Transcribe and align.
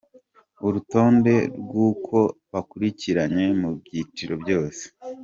Urutonde 0.65 1.33
rw’uko 1.61 2.17
bakurikiranye 2.51 3.45
mu 3.59 3.69
byiciro 3.81 4.33
byose. 4.43 4.83